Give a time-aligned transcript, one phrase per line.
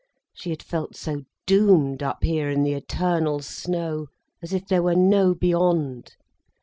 [0.33, 4.07] She had felt so doomed up here in the eternal snow,
[4.41, 6.15] as if there were no beyond.